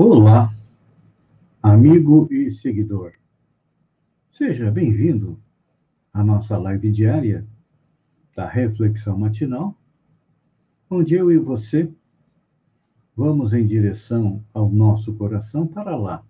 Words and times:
Olá, 0.00 0.54
amigo 1.60 2.28
e 2.30 2.52
seguidor. 2.52 3.14
Seja 4.30 4.70
bem-vindo 4.70 5.36
à 6.12 6.22
nossa 6.22 6.56
live 6.56 6.92
diária 6.92 7.44
da 8.32 8.46
Reflexão 8.46 9.18
Matinal, 9.18 9.76
onde 10.88 11.16
eu 11.16 11.32
e 11.32 11.36
você 11.36 11.92
vamos 13.16 13.52
em 13.52 13.66
direção 13.66 14.40
ao 14.54 14.70
nosso 14.70 15.12
coração 15.14 15.66
para 15.66 15.96
lá, 15.96 16.24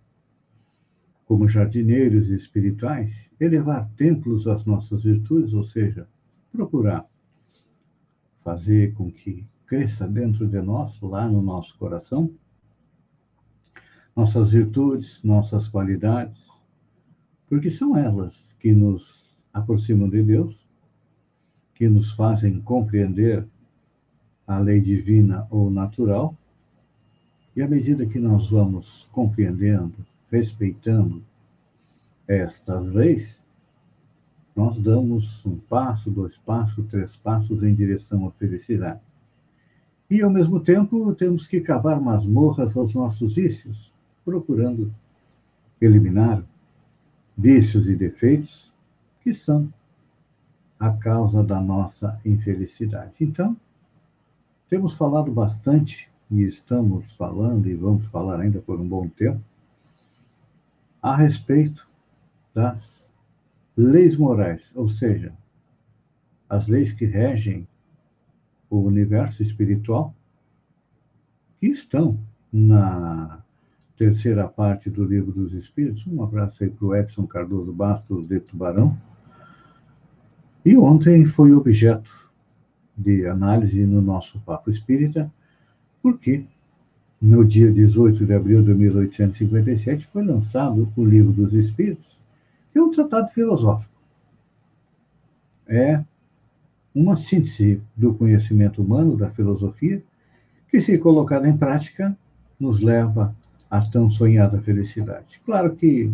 como 1.26 1.46
jardineiros 1.46 2.30
espirituais, 2.30 3.30
elevar 3.38 3.86
templos 3.96 4.46
às 4.46 4.64
nossas 4.64 5.02
virtudes, 5.02 5.52
ou 5.52 5.64
seja, 5.64 6.08
procurar 6.50 7.06
fazer 8.42 8.94
com 8.94 9.12
que 9.12 9.46
cresça 9.66 10.08
dentro 10.08 10.48
de 10.48 10.58
nós, 10.62 10.98
lá 11.02 11.28
no 11.28 11.42
nosso 11.42 11.76
coração, 11.76 12.34
nossas 14.18 14.50
virtudes, 14.50 15.22
nossas 15.22 15.68
qualidades, 15.68 16.36
porque 17.48 17.70
são 17.70 17.96
elas 17.96 18.34
que 18.58 18.72
nos 18.72 19.32
aproximam 19.52 20.08
de 20.08 20.20
Deus, 20.24 20.66
que 21.72 21.88
nos 21.88 22.10
fazem 22.14 22.60
compreender 22.60 23.46
a 24.44 24.58
lei 24.58 24.80
divina 24.80 25.46
ou 25.48 25.70
natural, 25.70 26.36
e 27.54 27.62
à 27.62 27.68
medida 27.68 28.06
que 28.06 28.18
nós 28.18 28.50
vamos 28.50 29.08
compreendendo, 29.12 29.94
respeitando 30.32 31.22
estas 32.26 32.92
leis, 32.92 33.40
nós 34.56 34.76
damos 34.78 35.46
um 35.46 35.58
passo, 35.58 36.10
dois 36.10 36.36
passos, 36.38 36.84
três 36.88 37.14
passos 37.14 37.62
em 37.62 37.72
direção 37.72 38.26
à 38.26 38.32
felicidade. 38.32 39.00
E, 40.10 40.20
ao 40.22 40.30
mesmo 40.30 40.58
tempo, 40.58 41.14
temos 41.14 41.46
que 41.46 41.60
cavar 41.60 42.00
masmorras 42.00 42.76
aos 42.76 42.92
nossos 42.92 43.36
vícios, 43.36 43.96
procurando 44.28 44.92
eliminar 45.80 46.44
vícios 47.34 47.88
e 47.88 47.96
defeitos 47.96 48.70
que 49.22 49.32
são 49.32 49.72
a 50.78 50.92
causa 50.92 51.42
da 51.42 51.58
nossa 51.58 52.20
infelicidade. 52.26 53.14
Então, 53.22 53.56
temos 54.68 54.92
falado 54.92 55.32
bastante 55.32 56.10
e 56.30 56.42
estamos 56.42 57.10
falando 57.14 57.68
e 57.68 57.74
vamos 57.74 58.04
falar 58.08 58.38
ainda 58.38 58.60
por 58.60 58.78
um 58.78 58.86
bom 58.86 59.08
tempo 59.08 59.40
a 61.02 61.16
respeito 61.16 61.88
das 62.54 63.10
leis 63.74 64.14
morais, 64.14 64.70
ou 64.74 64.90
seja, 64.90 65.32
as 66.50 66.68
leis 66.68 66.92
que 66.92 67.06
regem 67.06 67.66
o 68.68 68.76
universo 68.80 69.42
espiritual, 69.42 70.14
que 71.58 71.68
estão 71.68 72.20
na 72.52 73.42
terceira 73.98 74.46
parte 74.46 74.88
do 74.88 75.04
Livro 75.04 75.32
dos 75.32 75.52
Espíritos. 75.52 76.06
Um 76.06 76.22
abraço 76.22 76.62
aí 76.62 76.70
para 76.70 76.86
o 76.86 76.94
Edson 76.94 77.26
Cardoso 77.26 77.72
Bastos 77.72 78.28
de 78.28 78.38
Tubarão. 78.38 78.96
E 80.64 80.76
ontem 80.76 81.26
foi 81.26 81.52
objeto 81.52 82.30
de 82.96 83.26
análise 83.26 83.84
no 83.84 84.00
nosso 84.00 84.38
Papo 84.40 84.70
Espírita, 84.70 85.30
porque 86.00 86.44
no 87.20 87.44
dia 87.44 87.72
18 87.72 88.24
de 88.24 88.32
abril 88.32 88.62
de 88.62 88.72
1857 88.72 90.06
foi 90.12 90.24
lançado 90.24 90.92
o 90.96 91.04
Livro 91.04 91.32
dos 91.32 91.52
Espíritos, 91.52 92.16
que 92.72 92.78
é 92.78 92.82
um 92.82 92.92
tratado 92.92 93.28
filosófico. 93.30 93.92
É 95.66 96.04
uma 96.94 97.16
síntese 97.16 97.82
do 97.96 98.14
conhecimento 98.14 98.80
humano, 98.80 99.16
da 99.16 99.30
filosofia, 99.30 100.02
que, 100.70 100.80
se 100.80 100.98
colocada 100.98 101.48
em 101.48 101.56
prática, 101.56 102.16
nos 102.60 102.80
leva 102.80 103.34
a 103.70 103.80
tão 103.80 104.08
sonhada 104.08 104.60
felicidade. 104.60 105.40
Claro 105.44 105.76
que 105.76 106.12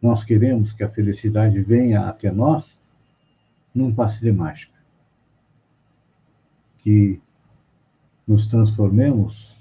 nós 0.00 0.24
queremos 0.24 0.72
que 0.72 0.82
a 0.82 0.88
felicidade 0.88 1.60
venha 1.60 2.08
até 2.08 2.30
nós 2.30 2.76
num 3.74 3.94
passe 3.94 4.20
de 4.20 4.32
mágica. 4.32 4.72
Que 6.78 7.20
nos 8.26 8.46
transformemos, 8.46 9.56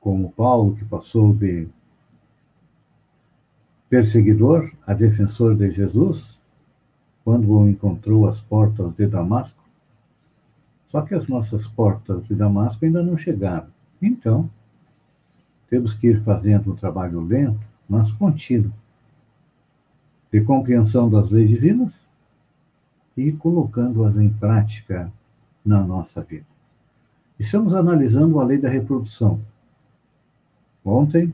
como 0.00 0.32
Paulo, 0.32 0.76
que 0.76 0.84
passou 0.84 1.32
de 1.32 1.68
perseguidor 3.88 4.70
a 4.86 4.92
defensor 4.92 5.56
de 5.56 5.70
Jesus, 5.70 6.38
quando 7.24 7.50
o 7.50 7.68
encontrou 7.68 8.26
às 8.26 8.40
portas 8.40 8.92
de 8.92 9.06
Damasco. 9.06 9.62
Só 10.88 11.02
que 11.02 11.14
as 11.14 11.26
nossas 11.26 11.66
portas 11.66 12.26
de 12.26 12.34
Damasco 12.34 12.84
ainda 12.84 13.02
não 13.02 13.16
chegaram. 13.16 13.68
Então, 14.00 14.50
temos 15.68 15.94
que 15.94 16.08
ir 16.08 16.22
fazendo 16.22 16.72
um 16.72 16.76
trabalho 16.76 17.20
lento, 17.20 17.60
mas 17.88 18.10
contínuo, 18.12 18.72
de 20.32 20.40
compreensão 20.42 21.08
das 21.08 21.30
leis 21.30 21.48
divinas 21.48 22.08
e 23.16 23.32
colocando-as 23.32 24.16
em 24.16 24.28
prática 24.28 25.12
na 25.64 25.82
nossa 25.82 26.22
vida. 26.22 26.46
Estamos 27.38 27.74
analisando 27.74 28.40
a 28.40 28.44
lei 28.44 28.58
da 28.58 28.68
reprodução. 28.68 29.40
Ontem, 30.84 31.32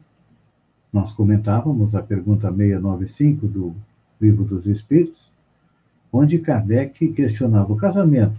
nós 0.93 1.13
comentávamos 1.13 1.95
a 1.95 2.03
pergunta 2.03 2.53
695 2.53 3.49
do 3.49 3.75
Livro 4.21 4.45
dos 4.45 4.67
Espíritos, 4.67 5.31
onde 6.13 6.39
Kardec 6.39 7.09
questionava 7.09 7.73
o 7.73 7.77
casamento. 7.77 8.39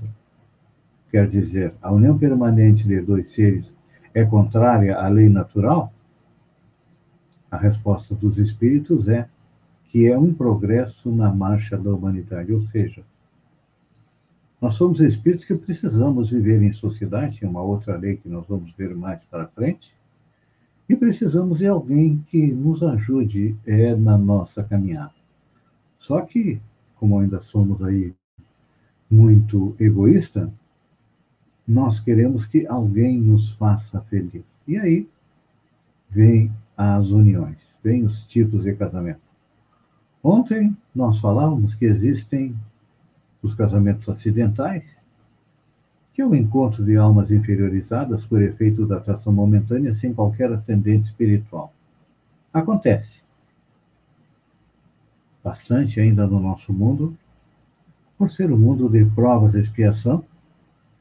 Quer 1.12 1.28
dizer, 1.28 1.74
a 1.82 1.92
união 1.92 2.18
permanente 2.18 2.88
de 2.88 3.02
dois 3.02 3.34
seres 3.34 3.76
é 4.16 4.24
contrária 4.24 4.98
à 4.98 5.10
lei 5.10 5.28
natural? 5.28 5.94
A 7.52 7.58
resposta 7.58 8.16
dos 8.16 8.38
espíritos 8.38 9.10
é 9.10 9.28
que 9.88 10.08
é 10.08 10.18
um 10.18 10.34
progresso 10.34 11.12
na 11.12 11.32
marcha 11.34 11.78
da 11.78 11.94
humanidade, 11.94 12.54
ou 12.54 12.62
seja, 12.68 13.04
nós 14.62 14.76
somos 14.76 15.02
espíritos 15.02 15.46
que 15.46 15.54
precisamos 15.54 16.32
viver 16.32 16.62
em 16.64 16.72
sociedade, 16.72 17.44
é 17.44 17.48
uma 17.48 17.62
outra 17.62 17.98
lei 17.98 18.16
que 18.16 18.30
nós 18.30 18.48
vamos 18.48 18.74
ver 18.78 18.96
mais 18.96 19.22
para 19.26 19.48
frente, 19.48 19.94
e 20.88 20.96
precisamos 20.96 21.60
de 21.60 21.68
alguém 21.68 22.24
que 22.28 22.54
nos 22.54 22.82
ajude 22.84 23.56
é, 23.66 23.96
na 23.96 24.18
nossa 24.18 24.64
caminhada. 24.64 25.14
Só 26.00 26.22
que, 26.22 26.62
como 26.96 27.20
ainda 27.20 27.42
somos 27.42 27.84
aí 27.84 28.14
muito 29.10 29.76
egoísta, 29.80 30.52
nós 31.68 32.00
queremos 32.00 32.46
que 32.46 32.68
alguém 32.68 33.20
nos 33.20 33.52
faça 33.52 34.00
feliz. 34.02 34.46
E 34.68 34.78
aí 34.78 35.10
vem 36.10 36.52
as 36.78 37.08
uniões, 37.08 37.58
vem 37.84 38.04
os 38.04 38.26
tipos 38.26 38.64
de 38.64 38.74
casamento. 38.76 39.22
Ontem 40.24 40.76
nós 40.94 41.20
falávamos 41.20 41.76
que 41.76 41.86
existem 41.86 42.56
os 43.42 43.54
casamentos 43.54 44.08
acidentais, 44.10 44.86
que 46.14 46.22
é 46.22 46.26
o 46.26 46.36
encontro 46.36 46.84
de 46.84 46.96
almas 46.98 47.30
inferiorizadas 47.30 48.26
por 48.26 48.42
efeito 48.42 48.86
da 48.86 48.98
atração 48.98 49.34
momentânea 49.34 49.94
sem 49.94 50.14
qualquer 50.14 50.52
ascendente 50.52 51.10
espiritual. 51.10 51.74
Acontece. 52.54 53.22
Bastante 55.44 56.00
ainda 56.00 56.26
no 56.26 56.40
nosso 56.40 56.74
mundo, 56.74 57.16
por 58.18 58.30
ser 58.30 58.52
um 58.52 58.58
mundo 58.58 58.90
de 58.90 59.06
provas 59.06 59.54
e 59.54 59.60
expiação, 59.60 60.24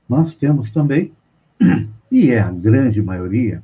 mas 0.08 0.34
temos 0.34 0.70
também, 0.70 1.12
e 2.10 2.30
é 2.30 2.40
a 2.40 2.50
grande 2.50 3.02
maioria, 3.02 3.62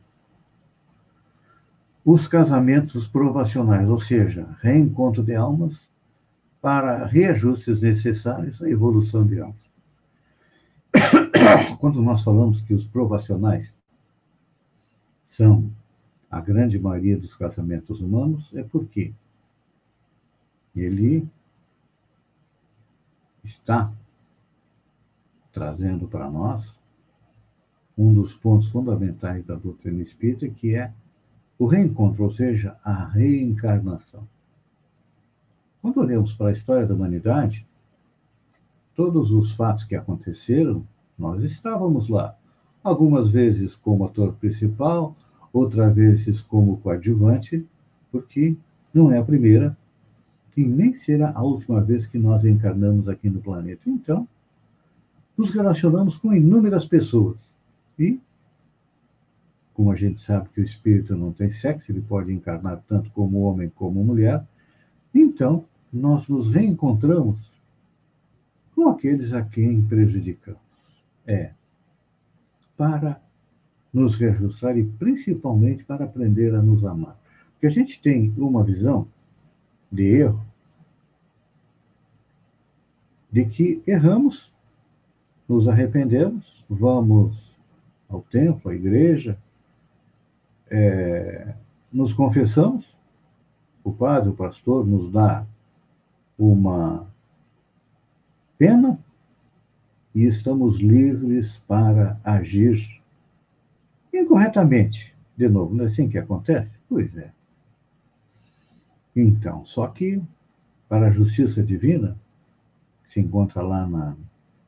os 2.05 2.27
casamentos 2.27 3.07
provacionais, 3.07 3.89
ou 3.89 4.01
seja, 4.01 4.49
reencontro 4.61 5.23
de 5.23 5.35
almas 5.35 5.91
para 6.61 7.07
reajustes 7.07 7.81
necessários 7.81 8.61
à 8.63 8.69
evolução 8.69 9.27
de 9.27 9.41
almas. 9.41 9.71
Quando 11.79 12.03
nós 12.03 12.23
falamos 12.23 12.61
que 12.61 12.75
os 12.75 12.85
provacionais 12.85 13.75
são 15.27 15.71
a 16.31 16.41
grande 16.41 16.79
maioria 16.79 17.17
dos 17.17 17.37
casamentos 17.37 18.01
humanos, 18.01 18.51
é 18.55 18.63
porque 18.63 19.13
ele 20.75 21.29
está 23.43 23.93
trazendo 25.53 26.07
para 26.07 26.31
nós 26.31 26.79
um 27.97 28.15
dos 28.15 28.35
pontos 28.35 28.69
fundamentais 28.69 29.45
da 29.45 29.55
doutrina 29.55 30.03
espírita, 30.03 30.49
que 30.49 30.75
é 30.75 30.93
o 31.59 31.67
reencontro, 31.67 32.25
ou 32.25 32.31
seja, 32.31 32.77
a 32.83 33.05
reencarnação. 33.05 34.27
Quando 35.83 36.01
olhamos 36.01 36.33
para 36.33 36.49
a 36.49 36.53
história 36.53 36.87
da 36.87 36.95
humanidade, 36.95 37.67
todos 38.95 39.31
os 39.31 39.53
fatos 39.53 39.85
que 39.85 39.95
aconteceram, 39.95 40.87
nós 41.19 41.43
estávamos 41.43 42.09
lá. 42.09 42.35
Algumas 42.83 43.31
vezes 43.31 43.77
como 43.77 44.05
ator 44.05 44.33
principal, 44.35 45.15
outras 45.53 45.95
vezes 45.95 46.41
como 46.41 46.79
coadjuvante, 46.79 47.67
porque 48.11 48.57
não 48.93 49.13
é 49.13 49.19
a 49.19 49.25
primeira 49.25 49.77
e 50.57 50.65
nem 50.65 50.95
será 50.95 51.33
a 51.35 51.43
última 51.43 51.81
vez 51.81 52.07
que 52.07 52.19
nós 52.19 52.45
encarnamos 52.45 53.09
aqui 53.09 53.29
no 53.29 53.41
planeta. 53.41 53.89
Então, 53.89 54.27
nos 55.41 55.55
relacionamos 55.55 56.19
com 56.19 56.35
inúmeras 56.35 56.85
pessoas 56.85 57.41
e 57.99 58.21
como 59.73 59.91
a 59.91 59.97
gente 59.97 60.21
sabe 60.21 60.51
que 60.51 60.61
o 60.61 60.65
espírito 60.65 61.17
não 61.17 61.33
tem 61.33 61.51
sexo, 61.51 61.91
ele 61.91 62.03
pode 62.03 62.31
encarnar 62.31 62.83
tanto 62.87 63.11
como 63.13 63.41
homem 63.41 63.71
como 63.75 64.05
mulher, 64.05 64.47
então 65.15 65.65
nós 65.91 66.29
nos 66.29 66.53
reencontramos 66.53 67.39
com 68.75 68.91
aqueles 68.91 69.33
a 69.33 69.43
quem 69.43 69.81
prejudicamos. 69.81 70.61
É 71.27 71.53
para 72.77 73.19
nos 73.91 74.17
reajustar 74.17 74.77
e 74.77 74.85
principalmente 74.85 75.85
para 75.85 76.05
aprender 76.05 76.55
a 76.55 76.61
nos 76.61 76.85
amar. 76.85 77.19
Porque 77.53 77.67
a 77.67 77.71
gente 77.71 77.99
tem 78.03 78.35
uma 78.37 78.63
visão 78.63 79.09
de 79.91 80.05
erro, 80.05 80.45
de 83.33 83.47
que 83.47 83.83
erramos, 83.87 84.53
nos 85.51 85.67
arrependemos, 85.67 86.65
vamos 86.71 87.59
ao 88.09 88.23
templo, 88.23 88.71
à 88.71 88.75
igreja, 88.75 89.37
é, 90.71 91.57
nos 91.93 92.13
confessamos, 92.13 92.97
o 93.83 93.91
padre, 93.93 94.29
o 94.29 94.33
pastor 94.33 94.87
nos 94.87 95.11
dá 95.11 95.45
uma 96.39 97.05
pena 98.57 98.97
e 100.15 100.25
estamos 100.25 100.79
livres 100.79 101.59
para 101.67 102.21
agir 102.23 103.03
incorretamente. 104.15 105.13
De 105.37 105.49
novo, 105.49 105.75
não 105.75 105.85
é 105.85 105.89
assim 105.89 106.09
que 106.09 106.19
acontece? 106.19 106.71
Pois 106.89 107.17
é. 107.17 107.33
Então, 109.17 109.67
só 109.67 109.89
que 109.89 110.23
para 110.89 111.09
a 111.09 111.11
justiça 111.11 111.61
divina, 111.61 112.17
que 113.03 113.15
se 113.15 113.21
encontra 113.21 113.63
lá 113.63 113.85
na 113.85 114.15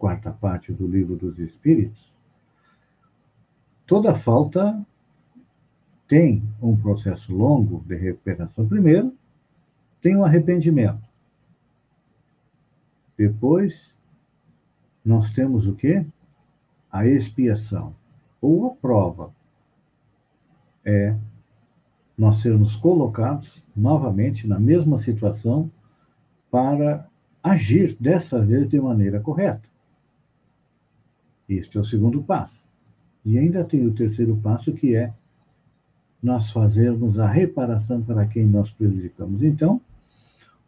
quarta 0.02 0.32
parte 0.32 0.72
do 0.72 0.84
livro 0.84 1.14
dos 1.14 1.38
Espíritos, 1.38 2.12
toda 3.87 4.16
falta 4.16 4.84
tem 6.08 6.43
um 6.60 6.76
processo 6.76 7.32
longo 7.32 7.84
de 7.87 7.94
recuperação. 7.94 8.66
Primeiro, 8.66 9.16
tem 10.00 10.16
o 10.16 10.19
um 10.19 10.25
arrependimento. 10.25 11.08
Depois, 13.16 13.94
nós 15.04 15.31
temos 15.31 15.69
o 15.69 15.75
quê? 15.76 16.05
A 16.90 17.06
expiação, 17.06 17.94
ou 18.40 18.66
a 18.66 18.75
prova. 18.75 19.32
É 20.84 21.16
nós 22.19 22.38
sermos 22.38 22.75
colocados 22.75 23.62
novamente 23.75 24.48
na 24.48 24.58
mesma 24.58 24.98
situação 24.98 25.70
para 26.50 27.08
agir 27.40 27.96
dessa 28.00 28.40
vez 28.44 28.69
de 28.69 28.81
maneira 28.81 29.20
correta. 29.20 29.71
Este 31.56 31.78
é 31.78 31.81
o 31.81 31.84
segundo 31.84 32.22
passo. 32.22 32.60
E 33.25 33.38
ainda 33.38 33.64
tem 33.64 33.87
o 33.87 33.94
terceiro 33.94 34.37
passo, 34.37 34.72
que 34.72 34.96
é 34.96 35.12
nós 36.22 36.50
fazermos 36.50 37.19
a 37.19 37.26
reparação 37.26 38.02
para 38.02 38.26
quem 38.26 38.46
nós 38.46 38.70
prejudicamos. 38.70 39.43
Então, 39.43 39.81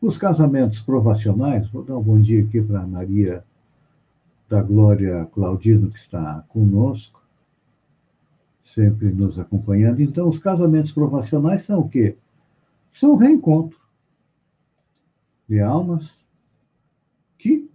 os 0.00 0.18
casamentos 0.18 0.80
provacionais, 0.80 1.68
vou 1.68 1.84
dar 1.84 1.96
um 1.96 2.02
bom 2.02 2.20
dia 2.20 2.42
aqui 2.42 2.60
para 2.60 2.80
a 2.80 2.86
Maria 2.86 3.44
da 4.48 4.62
Glória 4.62 5.24
Claudino, 5.26 5.90
que 5.90 5.98
está 5.98 6.44
conosco, 6.48 7.22
sempre 8.64 9.12
nos 9.12 9.38
acompanhando. 9.38 10.00
Então, 10.00 10.28
os 10.28 10.38
casamentos 10.38 10.92
provacionais 10.92 11.62
são 11.62 11.80
o 11.80 11.88
quê? 11.88 12.16
São 12.92 13.16
reencontro 13.16 13.78
de 15.48 15.60
almas 15.60 16.18
que 17.38 17.70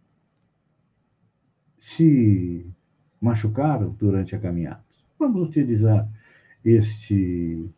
se 1.80 2.66
machucaram 3.22 3.96
durante 4.00 4.36
a 4.36 4.40
caminhada. 4.40 4.84
Vamos 5.18 5.48
utilizar 5.48 6.08
este 6.64 7.70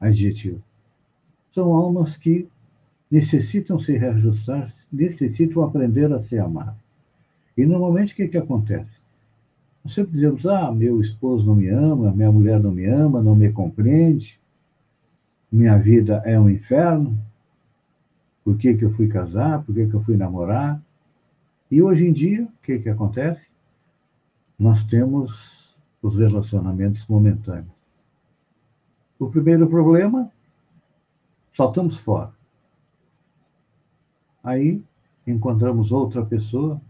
adjetivo. 0.00 0.62
São 1.52 1.72
almas 1.72 2.16
que 2.16 2.48
necessitam 3.10 3.78
se 3.78 3.96
reajustar, 3.96 4.72
necessitam 4.92 5.62
aprender 5.62 6.12
a 6.12 6.20
se 6.20 6.38
amar. 6.38 6.76
E 7.56 7.64
normalmente 7.64 8.12
o 8.12 8.16
que, 8.16 8.28
que 8.28 8.38
acontece? 8.38 9.00
Nós 9.82 9.94
sempre 9.94 10.12
dizemos: 10.12 10.46
ah, 10.46 10.70
meu 10.70 11.00
esposo 11.00 11.46
não 11.46 11.54
me 11.54 11.68
ama, 11.68 12.12
minha 12.12 12.30
mulher 12.30 12.60
não 12.60 12.72
me 12.72 12.86
ama, 12.86 13.22
não 13.22 13.34
me 13.34 13.50
compreende, 13.52 14.38
minha 15.50 15.78
vida 15.78 16.22
é 16.24 16.38
um 16.38 16.50
inferno. 16.50 17.18
Por 18.44 18.56
que, 18.56 18.74
que 18.74 18.84
eu 18.84 18.90
fui 18.90 19.08
casar? 19.08 19.64
Por 19.64 19.74
que, 19.74 19.86
que 19.86 19.94
eu 19.94 20.00
fui 20.00 20.16
namorar? 20.16 20.80
E 21.70 21.82
hoje 21.82 22.06
em 22.06 22.12
dia, 22.12 22.44
o 22.44 22.62
que, 22.62 22.78
que 22.78 22.88
acontece? 22.88 23.50
Nós 24.58 24.84
temos 24.84 25.76
os 26.00 26.16
relacionamentos 26.16 27.06
momentâneos. 27.06 27.74
O 29.18 29.28
primeiro 29.28 29.68
problema, 29.68 30.30
saltamos 31.52 31.98
fora. 31.98 32.32
Aí 34.42 34.82
encontramos 35.26 35.90
outra 35.90 36.24
pessoa, 36.24 36.80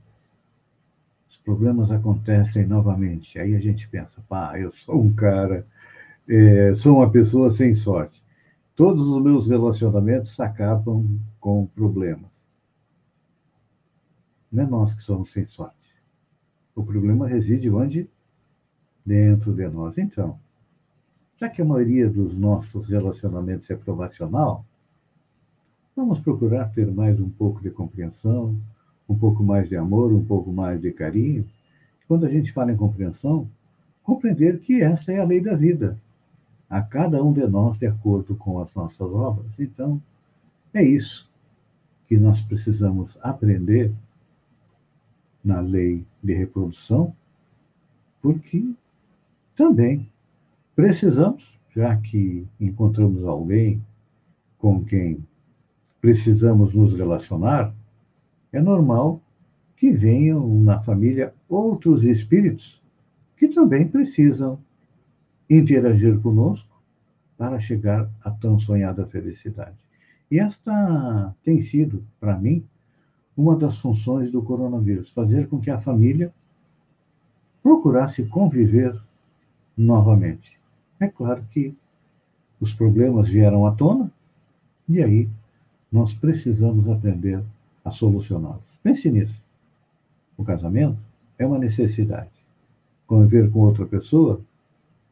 os 1.29 1.37
problemas 1.39 1.91
acontecem 1.91 2.67
novamente. 2.67 3.39
Aí 3.39 3.55
a 3.55 3.59
gente 3.59 3.89
pensa, 3.89 4.23
pá, 4.29 4.59
eu 4.59 4.71
sou 4.73 5.01
um 5.01 5.13
cara, 5.13 5.67
é, 6.29 6.75
sou 6.75 6.97
uma 6.97 7.11
pessoa 7.11 7.51
sem 7.51 7.75
sorte. 7.75 8.23
Todos 8.75 9.09
os 9.09 9.23
meus 9.23 9.49
relacionamentos 9.49 10.39
acabam 10.39 11.19
com 11.41 11.67
problemas. 11.67 12.31
Não 14.53 14.65
é 14.65 14.67
nós 14.67 14.93
que 14.95 15.03
somos 15.03 15.33
sem 15.33 15.47
sorte. 15.47 15.76
O 16.77 16.85
problema 16.85 17.27
reside 17.27 17.71
onde? 17.71 18.07
Dentro 19.05 19.55
de 19.55 19.67
nós. 19.67 19.97
Então, 19.97 20.39
já 21.39 21.49
que 21.49 21.63
a 21.63 21.65
maioria 21.65 22.09
dos 22.09 22.37
nossos 22.37 22.87
relacionamentos 22.89 23.71
é 23.71 23.75
provacional, 23.75 24.63
vamos 25.97 26.21
procurar 26.21 26.69
ter 26.69 26.87
mais 26.87 27.19
um 27.19 27.31
pouco 27.31 27.63
de 27.63 27.71
compreensão, 27.71 28.55
um 29.09 29.17
pouco 29.17 29.43
mais 29.43 29.71
de 29.71 29.77
amor, 29.77 30.13
um 30.13 30.23
pouco 30.23 30.53
mais 30.53 30.79
de 30.79 30.93
carinho. 30.93 31.49
Quando 32.07 32.27
a 32.27 32.29
gente 32.29 32.53
fala 32.53 32.73
em 32.73 32.77
compreensão, 32.77 33.49
compreender 34.03 34.61
que 34.61 34.83
essa 34.83 35.13
é 35.13 35.19
a 35.19 35.25
lei 35.25 35.41
da 35.41 35.55
vida, 35.55 35.99
a 36.69 36.83
cada 36.83 37.25
um 37.25 37.33
de 37.33 37.47
nós 37.47 37.79
de 37.79 37.87
acordo 37.87 38.37
com 38.37 38.61
as 38.61 38.75
nossas 38.75 39.01
obras. 39.01 39.51
Então, 39.59 40.01
é 40.75 40.83
isso 40.83 41.27
que 42.07 42.19
nós 42.19 42.43
precisamos 42.43 43.17
aprender 43.23 43.95
na 45.47 45.61
lei 45.61 46.05
de 46.23 46.35
reprodução, 46.35 47.15
porque 48.21 48.75
também 49.57 50.11
Precisamos, 50.77 51.59
já 51.75 51.97
que 51.97 52.47
encontramos 52.61 53.25
alguém 53.25 53.83
com 54.59 54.85
quem 54.85 55.27
precisamos 56.03 56.75
nos 56.75 56.93
relacionar, 56.93 57.75
é 58.53 58.61
normal 58.61 59.23
que 59.75 59.91
venham 59.91 60.47
na 60.61 60.79
família 60.83 61.33
outros 61.49 62.05
espíritos 62.05 62.83
que 63.39 63.49
também 63.49 63.89
precisam 63.89 64.61
interagir 65.49 66.21
conosco 66.21 66.79
para 67.39 67.59
chegar 67.59 68.11
à 68.23 68.31
tão 68.31 68.59
sonhada 68.59 69.07
felicidade. 69.07 69.77
E 70.31 70.39
esta 70.39 71.35
tem 71.43 71.63
sido, 71.63 72.05
para 72.21 72.39
mim, 72.39 72.63
uma 73.37 73.55
das 73.55 73.79
funções 73.79 74.31
do 74.31 74.43
coronavírus, 74.43 75.11
fazer 75.11 75.49
com 75.49 75.61
que 75.61 75.71
a 75.71 75.79
família 75.79 76.33
procurasse 77.63 78.25
conviver 78.25 78.99
novamente. 79.77 80.59
É 80.99 81.07
claro 81.07 81.45
que 81.51 81.77
os 82.61 82.73
problemas 82.73 83.29
vieram 83.29 83.67
à 83.67 83.73
tona 83.73 84.11
e 84.89 85.03
aí 85.03 85.29
nós 85.93 86.15
precisamos 86.15 86.89
aprender 86.89 87.43
a 87.85 87.91
solucioná-los. 87.91 88.65
Pense 88.83 89.11
nisso. 89.11 89.43
O 90.37 90.45
casamento 90.45 90.99
é 91.39 91.47
uma 91.47 91.59
necessidade. 91.59 92.31
Conviver 93.07 93.51
com 93.51 93.61
outra 93.61 93.85
pessoa 93.85 94.41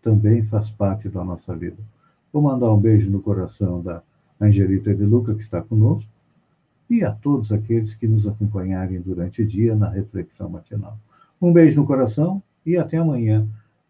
também 0.02 0.44
faz 0.44 0.70
parte 0.70 1.08
da 1.08 1.24
nossa 1.24 1.54
vida. 1.56 1.78
Vou 2.32 2.42
mandar 2.42 2.72
um 2.72 2.80
beijo 2.80 3.10
no 3.10 3.20
coração 3.20 3.82
da 3.82 4.02
Angelita 4.40 4.94
de 4.94 5.04
Luca, 5.04 5.34
que 5.34 5.42
está 5.42 5.62
conosco, 5.62 6.10
e 6.94 7.04
a 7.04 7.10
todos 7.10 7.50
aqueles 7.50 7.94
que 7.94 8.06
nos 8.06 8.26
acompanharem 8.26 9.00
durante 9.00 9.42
o 9.42 9.46
dia 9.46 9.74
na 9.74 9.88
reflexão 9.88 10.48
matinal. 10.48 10.98
Um 11.40 11.52
beijo 11.52 11.80
no 11.80 11.86
coração 11.86 12.42
e 12.64 12.76
até 12.76 12.96
amanhã 12.98 13.48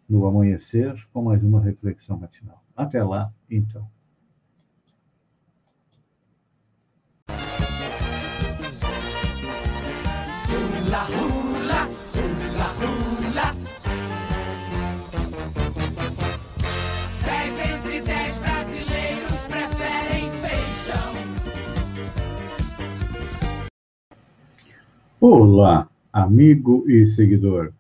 no 0.09 0.27
amanhecer 0.27 0.95
com 1.13 1.23
mais 1.23 1.43
uma 1.43 1.61
reflexão 1.61 2.19
matinal. 2.19 2.63
Até 2.77 3.03
lá, 3.03 3.33
então. 3.51 3.89
Hula, 10.95 11.44
Olá, 25.27 25.89
amigo 26.13 26.85
e 26.87 27.07
seguidor. 27.07 27.73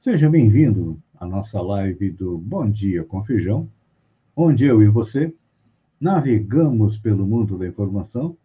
Seja 0.00 0.28
bem-vindo 0.28 1.00
à 1.14 1.24
nossa 1.24 1.62
live 1.62 2.10
do 2.10 2.36
Bom 2.36 2.68
Dia 2.68 3.04
com 3.04 3.22
Feijão, 3.22 3.68
onde 4.34 4.64
eu 4.64 4.82
e 4.82 4.88
você 4.88 5.32
navegamos 6.00 6.98
pelo 6.98 7.24
mundo 7.24 7.56
da 7.56 7.68
informação 7.68 8.36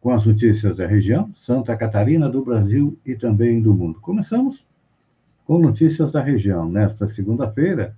com 0.00 0.08
as 0.08 0.24
notícias 0.24 0.74
da 0.74 0.86
região, 0.86 1.34
Santa 1.34 1.76
Catarina, 1.76 2.30
do 2.30 2.42
Brasil 2.42 2.98
e 3.04 3.14
também 3.14 3.60
do 3.60 3.74
mundo. 3.74 4.00
Começamos 4.00 4.66
com 5.44 5.58
notícias 5.58 6.10
da 6.10 6.22
região 6.22 6.66
nesta 6.66 7.06
segunda-feira, 7.12 7.94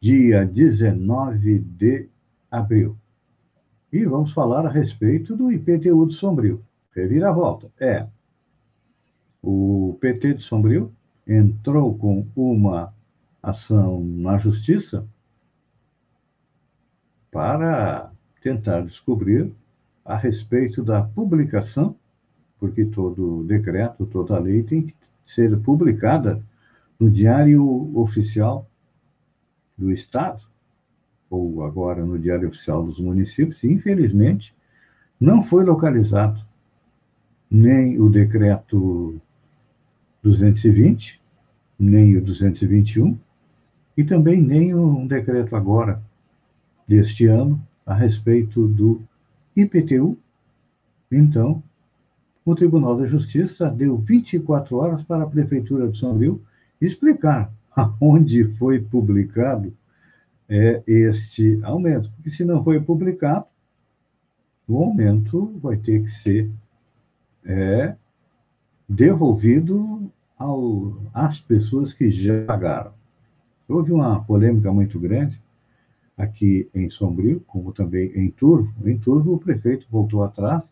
dia 0.00 0.44
19 0.44 1.60
de 1.60 2.08
abril. 2.50 2.96
E 3.92 4.04
vamos 4.04 4.32
falar 4.32 4.66
a 4.66 4.70
respeito 4.70 5.36
do 5.36 5.52
IPTU 5.52 6.04
de 6.08 6.14
Sombrio. 6.14 6.64
Reviravolta. 6.92 7.70
É. 7.78 8.08
O 9.42 9.98
PT 10.00 10.34
de 10.34 10.42
Sombrio 10.42 10.94
entrou 11.26 11.98
com 11.98 12.26
uma 12.36 12.94
ação 13.42 14.00
na 14.04 14.38
justiça 14.38 15.04
para 17.30 18.12
tentar 18.40 18.82
descobrir 18.82 19.52
a 20.04 20.16
respeito 20.16 20.82
da 20.82 21.02
publicação, 21.02 21.96
porque 22.58 22.84
todo 22.84 23.42
decreto, 23.44 24.06
toda 24.06 24.38
lei 24.38 24.62
tem 24.62 24.86
que 24.86 24.94
ser 25.26 25.58
publicada 25.60 26.40
no 26.98 27.10
Diário 27.10 27.90
Oficial 27.98 28.68
do 29.76 29.90
Estado, 29.90 30.44
ou 31.28 31.64
agora 31.64 32.04
no 32.04 32.18
Diário 32.18 32.48
Oficial 32.48 32.84
dos 32.84 33.00
Municípios, 33.00 33.62
e, 33.64 33.72
infelizmente, 33.72 34.54
não 35.18 35.42
foi 35.42 35.64
localizado 35.64 36.44
nem 37.50 38.00
o 38.00 38.08
decreto 38.08 39.20
220, 40.22 41.20
nem 41.78 42.16
o 42.16 42.22
221, 42.22 43.18
e 43.96 44.04
também 44.04 44.40
nem 44.40 44.74
um 44.74 45.06
decreto 45.06 45.54
agora, 45.56 46.02
deste 46.86 47.26
ano, 47.26 47.60
a 47.84 47.94
respeito 47.94 48.68
do 48.68 49.02
IPTU. 49.56 50.16
Então, 51.10 51.62
o 52.44 52.54
Tribunal 52.54 52.96
da 52.96 53.06
Justiça 53.06 53.70
deu 53.70 53.96
24 53.96 54.76
horas 54.76 55.02
para 55.02 55.24
a 55.24 55.28
Prefeitura 55.28 55.88
de 55.88 55.98
São 55.98 56.16
Rio 56.16 56.42
explicar 56.80 57.52
aonde 57.74 58.44
foi 58.44 58.80
publicado 58.80 59.72
é, 60.48 60.82
este 60.86 61.58
aumento. 61.62 62.10
Porque 62.12 62.30
se 62.30 62.44
não 62.44 62.62
foi 62.62 62.80
publicado, 62.80 63.46
o 64.66 64.78
aumento 64.78 65.58
vai 65.62 65.76
ter 65.76 66.02
que 66.02 66.10
ser 66.10 66.50
é, 67.44 67.96
devolvido 68.94 70.10
ao, 70.38 71.00
às 71.14 71.40
pessoas 71.40 71.92
que 71.92 72.10
já 72.10 72.44
pagaram. 72.44 72.92
Houve 73.68 73.92
uma 73.92 74.22
polêmica 74.22 74.72
muito 74.72 74.98
grande 75.00 75.40
aqui 76.16 76.68
em 76.74 76.90
Sombrio, 76.90 77.40
como 77.46 77.72
também 77.72 78.12
em 78.14 78.30
Turvo. 78.30 78.72
Em 78.84 78.98
Turvo, 78.98 79.34
o 79.34 79.38
prefeito 79.38 79.86
voltou 79.90 80.22
atrás, 80.22 80.70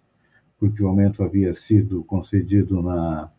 porque 0.58 0.82
o 0.82 0.88
aumento 0.88 1.22
havia 1.22 1.54
sido 1.54 2.04
concedido 2.04 2.82
na 2.82 3.30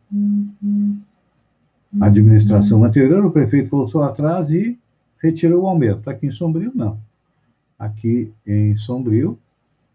administração 1.99 2.83
anterior, 2.83 3.23
o 3.25 3.31
prefeito 3.31 3.69
voltou 3.69 4.01
atrás 4.01 4.49
e 4.49 4.79
retirou 5.21 5.63
o 5.63 5.67
aumento. 5.67 6.09
Aqui 6.09 6.25
em 6.25 6.31
Sombrio, 6.31 6.71
não. 6.73 6.99
Aqui 7.77 8.33
em 8.47 8.75
Sombrio, 8.75 9.37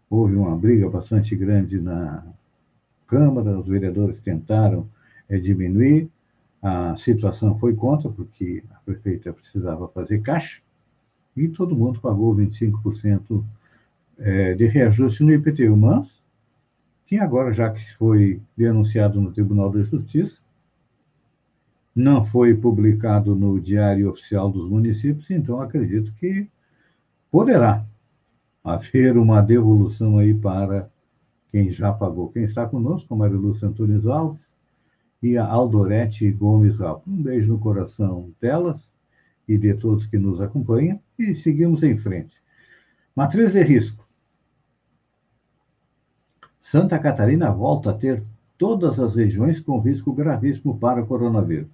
houve 0.09 0.35
uma 0.35 0.55
briga 0.55 0.89
bastante 0.89 1.35
grande 1.35 1.81
na 1.81 2.23
Câmara, 3.07 3.57
os 3.57 3.67
vereadores 3.67 4.19
tentaram 4.19 4.87
é, 5.29 5.37
diminuir, 5.37 6.09
a 6.61 6.95
situação 6.97 7.57
foi 7.57 7.73
contra, 7.75 8.09
porque 8.09 8.63
a 8.71 8.75
prefeita 8.85 9.31
precisava 9.31 9.87
fazer 9.87 10.19
caixa, 10.19 10.61
e 11.35 11.47
todo 11.47 11.75
mundo 11.75 11.99
pagou 11.99 12.35
25% 12.35 13.43
é, 14.19 14.53
de 14.53 14.65
reajuste 14.65 15.23
no 15.23 15.31
IPTU, 15.31 15.77
mas 15.77 16.21
que 17.05 17.17
agora, 17.17 17.53
já 17.53 17.69
que 17.69 17.95
foi 17.95 18.41
denunciado 18.55 19.21
no 19.21 19.31
Tribunal 19.31 19.71
de 19.71 19.83
Justiça, 19.83 20.41
não 21.95 22.23
foi 22.23 22.53
publicado 22.53 23.33
no 23.33 23.59
Diário 23.59 24.09
Oficial 24.09 24.51
dos 24.51 24.69
Municípios, 24.69 25.31
então 25.31 25.61
acredito 25.61 26.13
que 26.19 26.47
poderá 27.31 27.85
haver 28.63 29.17
uma 29.17 29.41
devolução 29.41 30.17
aí 30.17 30.33
para 30.33 30.89
quem 31.51 31.69
já 31.69 31.91
pagou. 31.91 32.29
Quem 32.29 32.43
está 32.43 32.67
conosco, 32.67 33.13
a 33.13 33.17
Maria 33.17 33.37
Lúcia 33.37 33.67
Antunes 33.67 34.05
Alves 34.05 34.47
e 35.21 35.37
a 35.37 35.45
Aldorete 35.45 36.29
Gomes 36.31 36.77
Ralph. 36.77 37.07
Um 37.07 37.21
beijo 37.21 37.53
no 37.53 37.59
coração 37.59 38.31
delas 38.39 38.89
e 39.47 39.57
de 39.57 39.73
todos 39.73 40.05
que 40.05 40.17
nos 40.17 40.41
acompanham 40.41 40.99
e 41.17 41.35
seguimos 41.35 41.83
em 41.83 41.97
frente. 41.97 42.37
Matriz 43.15 43.51
de 43.51 43.63
risco. 43.63 44.05
Santa 46.61 46.99
Catarina 46.99 47.49
volta 47.49 47.91
a 47.91 47.93
ter 47.93 48.23
todas 48.57 48.99
as 48.99 49.15
regiões 49.15 49.59
com 49.59 49.79
risco 49.79 50.11
gravíssimo 50.11 50.77
para 50.77 51.01
o 51.01 51.07
coronavírus. 51.07 51.69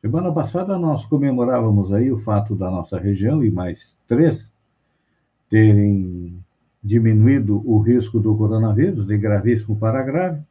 Semana 0.00 0.32
passada 0.32 0.78
nós 0.78 1.04
comemorávamos 1.04 1.92
aí 1.92 2.10
o 2.10 2.18
fato 2.18 2.54
da 2.54 2.70
nossa 2.70 2.98
região 2.98 3.44
e 3.44 3.50
mais 3.50 3.94
três 4.06 4.50
terem 5.48 6.27
diminuído 6.82 7.62
o 7.64 7.78
risco 7.80 8.20
do 8.20 8.36
coronavírus, 8.36 9.06
de 9.06 9.18
gravíssimo 9.18 9.78
para 9.78 10.02
grave. 10.02 10.42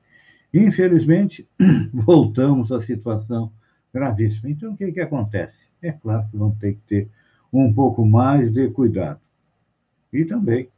Infelizmente, 0.54 1.48
voltamos 1.94 2.72
à 2.72 2.82
situação 2.82 3.52
gravíssima. 3.94 4.50
Então, 4.50 4.74
o 4.74 4.78
que, 4.78 4.92
que 4.92 5.02
acontece? 5.02 5.68
É 5.82 5.92
claro 5.92 6.28
que 6.30 6.38
vamos 6.38 6.58
ter 6.58 6.74
que 6.74 6.82
ter 6.88 7.10
um 7.52 7.74
pouco 7.74 8.06
mais 8.06 8.52
de 8.52 8.70
cuidado. 8.70 9.20
E 10.12 10.26
também 10.26 10.70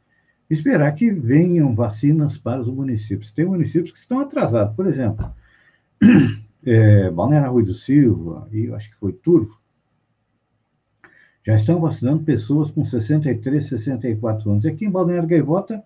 esperar 0.48 0.92
que 0.94 1.10
venham 1.10 1.74
vacinas 1.74 2.36
para 2.36 2.60
os 2.60 2.68
municípios. 2.68 3.30
Tem 3.32 3.44
municípios 3.44 3.92
que 3.92 3.98
estão 3.98 4.18
atrasados. 4.18 4.74
Por 4.74 4.86
exemplo, 4.86 5.32
é, 6.64 7.10
Balneário 7.12 7.52
Rui 7.52 7.64
do 7.64 7.74
Silva, 7.74 8.48
e 8.50 8.72
acho 8.72 8.90
que 8.90 8.96
foi 8.96 9.12
Turvo, 9.12 9.59
já 11.44 11.56
estão 11.56 11.80
vacinando 11.80 12.24
pessoas 12.24 12.70
com 12.70 12.84
63, 12.84 13.68
64 13.68 14.50
anos. 14.50 14.66
Aqui 14.66 14.84
em 14.84 14.90
Balneário 14.90 15.28
Gaivota, 15.28 15.82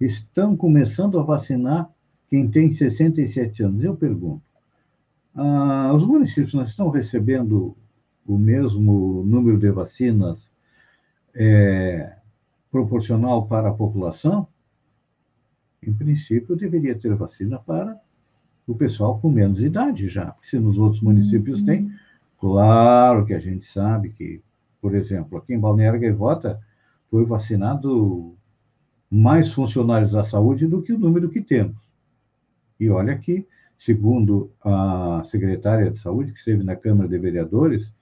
estão 0.00 0.56
começando 0.56 1.18
a 1.18 1.22
vacinar 1.22 1.90
quem 2.28 2.48
tem 2.48 2.72
67 2.72 3.62
anos. 3.62 3.84
Eu 3.84 3.96
pergunto, 3.96 4.42
ah, 5.34 5.92
os 5.94 6.04
municípios 6.06 6.54
não 6.54 6.64
estão 6.64 6.88
recebendo 6.88 7.76
o 8.26 8.38
mesmo 8.38 9.22
número 9.24 9.58
de 9.58 9.70
vacinas 9.70 10.50
é, 11.34 12.16
proporcional 12.70 13.46
para 13.46 13.68
a 13.68 13.74
população? 13.74 14.48
Em 15.82 15.92
princípio, 15.92 16.56
deveria 16.56 16.98
ter 16.98 17.14
vacina 17.14 17.58
para 17.58 18.00
o 18.66 18.74
pessoal 18.74 19.20
com 19.20 19.30
menos 19.30 19.62
idade 19.62 20.08
já. 20.08 20.32
Porque 20.32 20.48
se 20.48 20.58
nos 20.58 20.78
outros 20.78 21.00
municípios 21.00 21.60
uhum. 21.60 21.66
tem, 21.66 21.92
claro 22.40 23.24
que 23.24 23.34
a 23.34 23.38
gente 23.38 23.70
sabe 23.70 24.10
que 24.10 24.42
por 24.80 24.94
exemplo, 24.94 25.38
aqui 25.38 25.54
em 25.54 25.60
Balneário 25.60 26.00
Gaivota 26.00 26.60
foi 27.10 27.24
vacinado 27.24 28.36
mais 29.10 29.52
funcionários 29.52 30.12
da 30.12 30.24
saúde 30.24 30.66
do 30.66 30.82
que 30.82 30.92
o 30.92 30.98
número 30.98 31.30
que 31.30 31.40
temos. 31.40 31.76
E 32.78 32.90
olha 32.90 33.16
que, 33.16 33.46
segundo 33.78 34.52
a 34.62 35.22
secretária 35.24 35.90
de 35.90 35.98
saúde, 35.98 36.32
que 36.32 36.38
esteve 36.38 36.62
na 36.62 36.76
Câmara 36.76 37.08
de 37.08 37.18
Vereadores, 37.18 37.92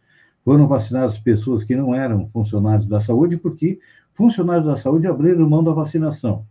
foram 0.45 0.67
vacinadas 0.67 1.19
pessoas 1.19 1.65
que 1.65 1.75
não 1.75 1.95
eram 1.95 2.29
funcionários 2.29 2.87
da 2.87 3.01
saúde, 3.01 3.37
porque 3.37 3.79
funcionários 4.13 4.67
da 4.67 4.77
saúde 4.77 5.07
abriram 5.07 5.49
mão 5.49 5.65
da 5.65 5.73
vacinação. 5.73 6.47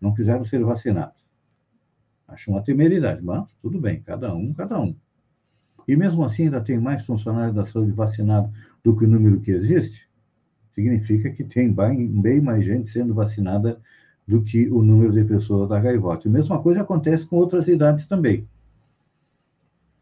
Não 0.00 0.14
quiseram 0.14 0.44
ser 0.44 0.62
vacinados. 0.64 1.20
Acho 2.28 2.50
uma 2.50 2.62
temeridade, 2.62 3.22
mas 3.22 3.44
tudo 3.60 3.80
bem, 3.80 4.02
cada 4.02 4.34
um, 4.34 4.52
cada 4.52 4.78
um. 4.78 4.94
E 5.88 5.96
mesmo 5.96 6.24
assim 6.24 6.44
ainda 6.44 6.60
tem 6.60 6.78
mais 6.78 7.04
funcionários 7.04 7.54
da 7.54 7.66
saúde 7.66 7.90
vacinados 7.92 8.50
do 8.82 8.96
que 8.96 9.04
o 9.04 9.08
número 9.08 9.40
que 9.40 9.50
existe, 9.50 10.08
significa 10.74 11.30
que 11.30 11.44
tem 11.44 11.72
bem 11.72 12.40
mais 12.40 12.64
gente 12.64 12.90
sendo 12.90 13.14
vacinada 13.14 13.80
do 14.26 14.42
que 14.42 14.70
o 14.70 14.82
número 14.82 15.12
de 15.12 15.24
pessoas 15.24 15.68
da 15.68 15.80
gaivota. 15.80 16.28
A 16.28 16.32
mesma 16.32 16.62
coisa 16.62 16.82
acontece 16.82 17.26
com 17.26 17.36
outras 17.36 17.66
idades 17.68 18.06
também. 18.06 18.46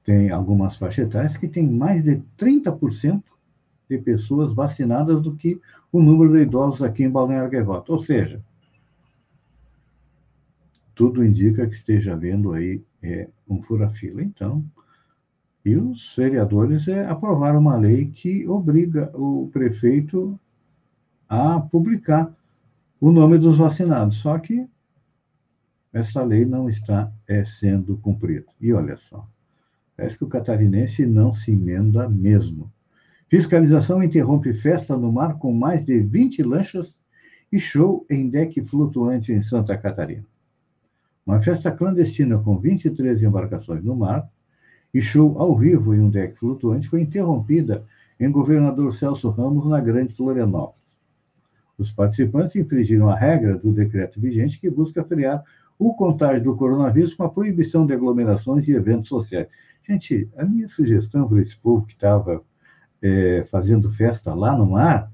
Tem 0.05 0.31
algumas 0.31 0.77
faixas 0.77 1.07
etárias 1.07 1.37
que 1.37 1.49
têm 1.49 1.69
mais 1.69 2.03
de 2.05 2.23
30% 2.39 3.23
de 3.89 3.99
pessoas 3.99 4.55
vacinadas 4.55 5.23
do 5.23 5.35
que 5.35 5.61
o 5.91 6.01
número 6.01 6.33
de 6.33 6.43
idosos 6.43 6.83
aqui 6.83 7.05
em 7.05 7.11
Balneário 7.11 7.51
Gaivota. 7.51 7.93
Ou 7.93 8.05
seja, 8.05 8.43
tudo 10.95 11.25
indica 11.25 11.67
que 11.67 11.75
esteja 11.75 12.13
havendo 12.13 12.53
aí 12.53 12.83
é, 13.03 13.29
um 13.49 13.63
fura-fila. 13.63 14.23
Então, 14.23 14.65
e 15.69 15.77
os 15.77 16.15
vereadores 16.17 16.89
é, 16.89 17.07
aprovaram 17.07 17.61
uma 17.61 17.77
lei 17.77 18.07
que 18.07 18.49
obriga 18.49 19.11
o 19.15 19.49
prefeito 19.53 20.39
a 21.29 21.61
publicar 21.61 22.35
o 23.01 23.13
nome 23.13 23.39
dos 23.39 23.59
vacinados. 23.59 24.17
Só 24.19 24.39
que 24.39 24.67
essa 25.93 26.23
lei 26.23 26.45
não 26.45 26.69
está 26.69 27.13
é, 27.27 27.45
sendo 27.45 27.97
cumprida. 27.99 28.47
E 28.61 28.73
olha 28.73 28.97
só, 28.97 29.29
Parece 29.99 30.17
que 30.17 30.23
o 30.23 30.29
catarinense 30.29 31.05
não 31.05 31.33
se 31.33 31.51
emenda 31.51 32.09
mesmo. 32.09 32.73
Fiscalização 33.29 34.01
interrompe 34.01 34.53
festa 34.53 34.97
no 34.97 35.11
mar 35.11 35.39
com 35.39 35.53
mais 35.53 35.85
de 35.85 36.01
20 36.01 36.41
lanchas 36.45 36.97
e 37.51 37.59
show 37.59 38.07
em 38.09 38.31
deck 38.31 38.63
flutuante 38.65 39.33
em 39.33 39.43
Santa 39.43 39.77
Catarina. 39.77 40.25
Uma 41.27 41.43
festa 41.43 41.73
clandestina 41.73 42.39
com 42.39 42.57
23 42.61 43.21
embarcações 43.25 43.83
no 43.83 43.97
mar 43.97 44.31
e 44.99 45.01
show 45.01 45.41
ao 45.41 45.57
vivo 45.57 45.95
em 45.95 46.01
um 46.01 46.11
deck 46.11 46.37
flutuante 46.37 46.89
foi 46.89 47.03
interrompida 47.03 47.85
em 48.19 48.29
Governador 48.29 48.93
Celso 48.93 49.31
Ramos, 49.31 49.65
na 49.69 49.81
Grande 49.81 50.13
Florianópolis. 50.13 50.77
Os 51.79 51.93
participantes 51.93 52.57
infringiram 52.57 53.09
a 53.09 53.15
regra 53.15 53.57
do 53.57 53.73
decreto 53.73 54.21
vigente 54.21 54.61
que 54.61 54.69
busca 54.69 55.05
frear 55.05 55.45
o 55.79 55.95
contágio 55.95 56.43
do 56.43 56.57
coronavírus 56.57 57.15
com 57.15 57.23
a 57.23 57.29
proibição 57.29 57.87
de 57.87 57.93
aglomerações 57.93 58.67
e 58.67 58.73
eventos 58.73 59.09
sociais. 59.09 59.47
Gente, 59.89 60.29
a 60.37 60.45
minha 60.45 60.69
sugestão 60.69 61.29
para 61.29 61.41
esse 61.41 61.57
povo 61.57 61.87
que 61.87 61.93
estava 61.93 62.43
é, 63.01 63.45
fazendo 63.49 63.93
festa 63.93 64.35
lá 64.35 64.57
no 64.59 64.67
mar 64.67 65.13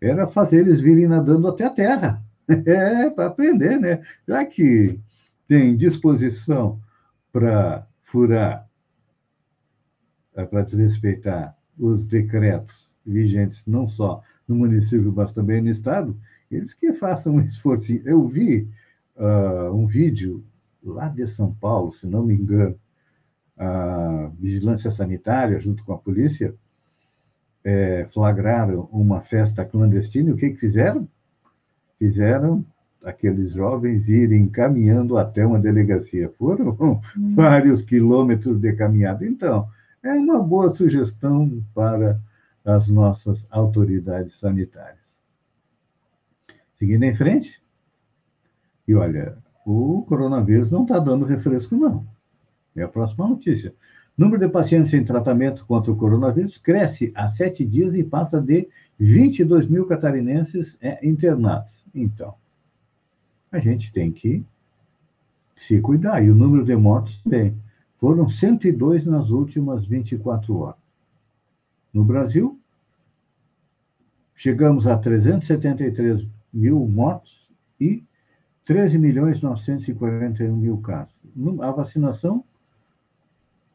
era 0.00 0.26
fazer 0.26 0.62
eles 0.62 0.80
virem 0.80 1.06
nadando 1.06 1.46
até 1.46 1.64
a 1.64 1.70
terra. 1.70 2.20
É, 2.46 3.08
para 3.08 3.28
aprender, 3.28 3.80
né? 3.80 4.02
Já 4.28 4.44
que 4.44 5.00
tem 5.48 5.74
disposição 5.74 6.78
para 7.32 7.86
furar, 8.02 8.63
para 10.34 10.62
desrespeitar 10.62 11.56
os 11.78 12.04
decretos 12.04 12.90
vigentes, 13.06 13.62
não 13.66 13.88
só 13.88 14.22
no 14.46 14.56
município, 14.56 15.12
mas 15.14 15.32
também 15.32 15.62
no 15.62 15.68
Estado, 15.68 16.16
eles 16.50 16.74
que 16.74 16.92
façam 16.92 17.34
um 17.34 17.40
esforço. 17.40 17.92
Eu 18.04 18.26
vi 18.26 18.68
uh, 19.16 19.72
um 19.72 19.86
vídeo 19.86 20.44
lá 20.82 21.08
de 21.08 21.26
São 21.26 21.52
Paulo, 21.54 21.92
se 21.94 22.06
não 22.06 22.24
me 22.24 22.34
engano, 22.34 22.76
a 23.56 24.30
vigilância 24.38 24.90
sanitária, 24.90 25.60
junto 25.60 25.84
com 25.84 25.92
a 25.92 25.98
polícia, 25.98 26.54
é, 27.62 28.06
flagraram 28.12 28.88
uma 28.92 29.20
festa 29.20 29.64
clandestina. 29.64 30.30
E 30.30 30.32
o 30.32 30.36
que, 30.36 30.50
que 30.50 30.56
fizeram? 30.58 31.08
Fizeram 31.98 32.64
aqueles 33.02 33.52
jovens 33.52 34.08
irem 34.08 34.48
caminhando 34.48 35.16
até 35.16 35.46
uma 35.46 35.58
delegacia. 35.58 36.30
Foram 36.36 36.76
hum. 36.80 37.00
vários 37.34 37.80
quilômetros 37.82 38.58
de 38.58 38.72
caminhada. 38.72 39.26
Então, 39.26 39.68
é 40.04 40.12
uma 40.12 40.40
boa 40.42 40.72
sugestão 40.74 41.64
para 41.74 42.20
as 42.64 42.88
nossas 42.88 43.46
autoridades 43.50 44.38
sanitárias. 44.38 45.16
Seguindo 46.78 47.04
em 47.04 47.14
frente, 47.14 47.62
e 48.86 48.94
olha, 48.94 49.38
o 49.64 50.02
coronavírus 50.02 50.70
não 50.70 50.82
está 50.82 50.98
dando 50.98 51.24
refresco, 51.24 51.74
não. 51.74 52.06
É 52.76 52.82
a 52.82 52.88
próxima 52.88 53.26
notícia. 53.26 53.74
Número 54.16 54.38
de 54.38 54.48
pacientes 54.48 54.92
em 54.92 55.04
tratamento 55.04 55.64
contra 55.66 55.90
o 55.90 55.96
coronavírus 55.96 56.58
cresce 56.58 57.10
há 57.14 57.30
sete 57.30 57.64
dias 57.64 57.94
e 57.94 58.04
passa 58.04 58.40
de 58.40 58.68
22 58.98 59.66
mil 59.66 59.86
catarinenses 59.86 60.76
é, 60.80 61.04
internados. 61.06 61.72
Então, 61.94 62.34
a 63.50 63.58
gente 63.58 63.92
tem 63.92 64.12
que 64.12 64.44
se 65.56 65.80
cuidar. 65.80 66.22
E 66.22 66.30
o 66.30 66.34
número 66.34 66.64
de 66.64 66.76
mortos 66.76 67.22
também. 67.22 67.56
Foram 67.96 68.28
102 68.28 69.04
nas 69.04 69.30
últimas 69.30 69.86
24 69.86 70.56
horas. 70.56 70.80
No 71.92 72.04
Brasil, 72.04 72.58
chegamos 74.34 74.86
a 74.86 74.98
373 74.98 76.26
mil 76.52 76.86
mortos 76.86 77.48
e 77.80 78.04
13 78.64 78.98
milhões 78.98 79.40
941 79.40 80.56
mil 80.56 80.78
casos. 80.78 81.14
A 81.60 81.70
vacinação 81.70 82.44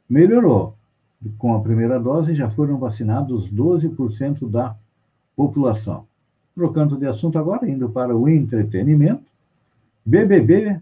melhorou. 0.10 0.75
Com 1.38 1.53
a 1.53 1.62
primeira 1.62 1.99
dose, 1.99 2.34
já 2.34 2.49
foram 2.49 2.77
vacinados 2.77 3.51
12% 3.51 4.49
da 4.49 4.75
população. 5.36 6.08
Trocando 6.55 6.97
de 6.97 7.05
assunto 7.05 7.38
agora, 7.38 7.69
indo 7.69 7.89
para 7.89 8.15
o 8.15 8.27
entretenimento, 8.27 9.29
BBB 10.05 10.82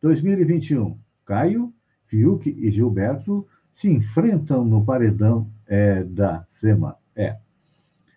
2021. 0.00 0.96
Caio, 1.24 1.72
Fiuk 2.08 2.48
e 2.48 2.70
Gilberto 2.70 3.46
se 3.72 3.88
enfrentam 3.88 4.64
no 4.64 4.84
paredão 4.84 5.48
é, 5.66 6.02
da 6.02 6.44
semana. 6.50 6.96
É. 7.14 7.36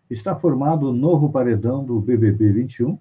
Está 0.09 0.35
formado 0.35 0.89
o 0.89 0.93
novo 0.93 1.29
paredão 1.29 1.83
do 1.83 2.01
BBB 2.01 2.51
21. 2.51 2.97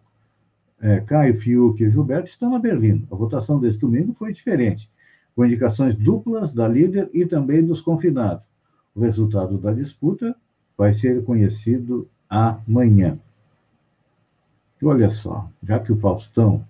É, 0.80 1.00
Caio, 1.00 1.36
Fiuk 1.36 1.82
e 1.82 1.90
Gilberto 1.90 2.28
estão 2.28 2.50
na 2.50 2.58
Berlim. 2.58 3.06
A 3.10 3.14
votação 3.14 3.58
deste 3.58 3.80
domingo 3.80 4.12
foi 4.12 4.32
diferente, 4.32 4.90
com 5.34 5.44
indicações 5.44 5.94
duplas 5.94 6.52
da 6.52 6.68
líder 6.68 7.08
e 7.14 7.24
também 7.24 7.64
dos 7.64 7.80
confinados. 7.80 8.44
O 8.94 9.00
resultado 9.00 9.56
da 9.58 9.72
disputa 9.72 10.34
vai 10.76 10.92
ser 10.94 11.24
conhecido 11.24 12.08
amanhã. 12.28 13.18
Olha 14.82 15.10
só, 15.10 15.48
já 15.62 15.78
que 15.78 15.92
o 15.92 15.96
Faustão 15.96 16.64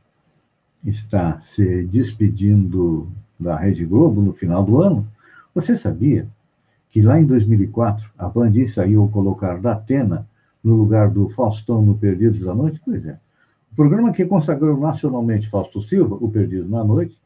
está 0.85 1.41
se 1.41 1.85
despedindo 1.85 3.09
da 3.41 3.57
Rede 3.57 3.85
Globo 3.85 4.21
no 4.21 4.33
final 4.33 4.63
do 4.63 4.81
ano, 4.81 5.07
você 5.55 5.75
sabia 5.75 6.29
que 6.91 7.01
lá 7.01 7.21
em 7.21 7.25
2004 7.25 8.11
a 8.19 8.29
Band 8.29 8.53
saiu 8.69 9.09
colocar 9.09 9.61
da 9.61 9.73
Atena 9.73 10.29
no 10.63 10.75
lugar 10.75 11.11
do 11.11 11.29
Faustão 11.29 11.83
no 11.83 11.97
Perdidos 11.97 12.41
da 12.41 12.55
Noite? 12.55 12.81
Pois 12.85 13.07
é. 13.07 13.19
O 13.73 13.77
programa 13.77 14.13
que 14.13 14.27
consagrou 14.27 14.79
nacionalmente 14.79 15.49
Fausto 15.49 15.81
Silva, 15.81 16.17
o 16.21 16.31
Perdidos 16.31 16.69
na 16.69 16.85
Noite, 16.85 17.19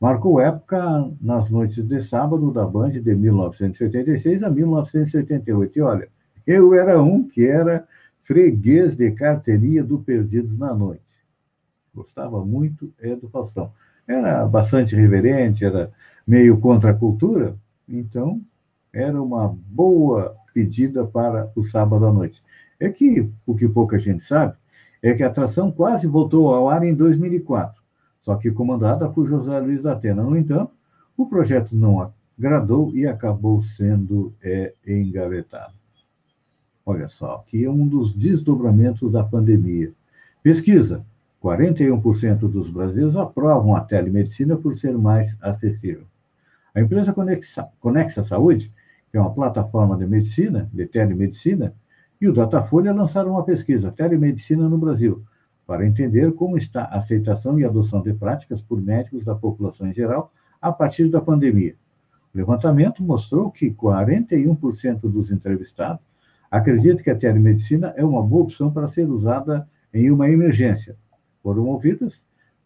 marcou 0.00 0.40
época 0.40 1.10
nas 1.20 1.50
noites 1.50 1.84
de 1.84 2.00
sábado 2.02 2.50
da 2.52 2.66
Band 2.66 2.90
de 2.90 3.14
1986 3.14 4.42
a 4.42 4.50
1988. 4.50 5.78
E 5.78 5.82
olha, 5.82 6.08
eu 6.46 6.74
era 6.74 7.02
um 7.02 7.26
que 7.26 7.46
era 7.46 7.86
freguês 8.22 8.94
de 8.94 9.10
carteirinha 9.12 9.82
do 9.82 9.98
Perdidos 9.98 10.58
na 10.58 10.74
Noite 10.74 11.06
gostava 11.96 12.44
muito 12.44 12.92
é 13.00 13.16
do 13.16 13.28
Faustão. 13.30 13.72
Era 14.06 14.46
bastante 14.46 14.94
reverente, 14.94 15.64
era 15.64 15.90
meio 16.26 16.58
contra 16.58 16.90
a 16.90 16.94
cultura, 16.94 17.56
então 17.88 18.40
era 18.92 19.20
uma 19.20 19.48
boa 19.48 20.36
pedida 20.54 21.04
para 21.04 21.50
o 21.54 21.62
sábado 21.64 22.06
à 22.06 22.12
noite. 22.12 22.42
É 22.78 22.88
que 22.88 23.28
o 23.44 23.54
que 23.54 23.68
pouca 23.68 23.98
gente 23.98 24.22
sabe 24.22 24.54
é 25.02 25.14
que 25.14 25.22
a 25.22 25.26
atração 25.26 25.70
quase 25.70 26.06
voltou 26.06 26.54
ao 26.54 26.68
ar 26.68 26.82
em 26.82 26.94
2004, 26.94 27.82
só 28.20 28.36
que 28.36 28.50
comandada 28.50 29.08
por 29.08 29.26
José 29.26 29.58
Luiz 29.58 29.82
da 29.82 29.92
Atena. 29.92 30.22
No 30.22 30.36
entanto, 30.36 30.72
o 31.16 31.26
projeto 31.26 31.76
não 31.76 32.12
agradou 32.38 32.92
e 32.94 33.06
acabou 33.06 33.62
sendo 33.62 34.32
é, 34.42 34.72
engavetado. 34.86 35.74
Olha 36.84 37.08
só, 37.08 37.44
que 37.48 37.64
é 37.64 37.70
um 37.70 37.86
dos 37.86 38.14
desdobramentos 38.14 39.10
da 39.10 39.24
pandemia. 39.24 39.92
Pesquisa 40.42 41.04
41% 41.42 42.38
dos 42.48 42.70
brasileiros 42.70 43.16
aprovam 43.16 43.74
a 43.74 43.80
telemedicina 43.80 44.56
por 44.56 44.76
ser 44.76 44.96
mais 44.96 45.36
acessível. 45.40 46.06
A 46.74 46.80
empresa 46.80 47.12
Conexa, 47.12 47.68
Conexa 47.80 48.22
Saúde, 48.22 48.72
que 49.10 49.16
é 49.16 49.20
uma 49.20 49.32
plataforma 49.32 49.96
de 49.96 50.06
medicina, 50.06 50.68
de 50.72 50.86
telemedicina, 50.86 51.74
e 52.20 52.28
o 52.28 52.32
Datafolha 52.32 52.92
lançaram 52.92 53.32
uma 53.32 53.44
pesquisa 53.44 53.92
Telemedicina 53.92 54.68
no 54.68 54.78
Brasil, 54.78 55.22
para 55.66 55.86
entender 55.86 56.32
como 56.32 56.56
está 56.56 56.84
a 56.84 56.98
aceitação 56.98 57.58
e 57.58 57.64
adoção 57.64 58.00
de 58.00 58.14
práticas 58.14 58.62
por 58.62 58.80
médicos 58.80 59.24
da 59.24 59.34
população 59.34 59.88
em 59.88 59.92
geral 59.92 60.32
a 60.60 60.72
partir 60.72 61.08
da 61.08 61.20
pandemia. 61.20 61.74
O 62.32 62.38
levantamento 62.38 63.02
mostrou 63.02 63.50
que 63.50 63.70
41% 63.70 65.00
dos 65.00 65.30
entrevistados 65.30 66.04
acreditam 66.50 67.02
que 67.02 67.10
a 67.10 67.16
telemedicina 67.16 67.92
é 67.96 68.04
uma 68.04 68.22
boa 68.22 68.44
opção 68.44 68.70
para 68.70 68.88
ser 68.88 69.10
usada 69.10 69.68
em 69.92 70.10
uma 70.10 70.30
emergência, 70.30 70.96
foram 71.46 71.66
ouvidas 71.66 72.24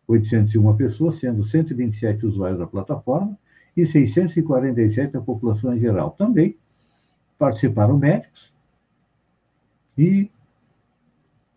801 0.09 0.75
pessoas, 0.75 1.17
sendo 1.17 1.45
127 1.45 2.25
usuários 2.25 2.59
da 2.59 2.67
plataforma 2.67 3.39
e 3.77 3.85
647 3.85 5.19
a 5.19 5.21
população 5.21 5.75
em 5.75 5.79
geral. 5.79 6.13
Também 6.13 6.57
participaram 7.39 7.99
médicos 7.99 8.55
e 9.99 10.31